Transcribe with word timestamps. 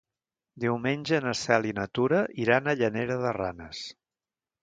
Diumenge 0.61 1.19
na 1.25 1.33
Cel 1.41 1.67
i 1.71 1.75
na 1.81 1.85
Tura 1.99 2.23
iran 2.45 2.71
a 2.71 2.75
Llanera 2.79 3.21
de 3.27 3.35
Ranes. 3.41 3.83